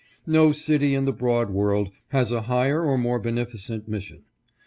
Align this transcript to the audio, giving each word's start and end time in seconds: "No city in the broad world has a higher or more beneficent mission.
"No 0.25 0.51
city 0.51 0.95
in 0.95 1.05
the 1.05 1.13
broad 1.13 1.51
world 1.51 1.91
has 2.07 2.31
a 2.31 2.41
higher 2.41 2.83
or 2.83 2.97
more 2.97 3.19
beneficent 3.19 3.87
mission. 3.87 4.23